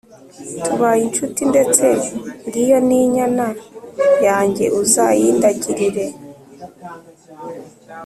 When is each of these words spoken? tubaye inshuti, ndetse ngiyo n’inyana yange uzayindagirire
tubaye 0.65 1.01
inshuti, 1.07 1.41
ndetse 1.51 1.85
ngiyo 2.45 2.77
n’inyana 2.87 3.47
yange 4.27 4.65
uzayindagirire 4.81 6.05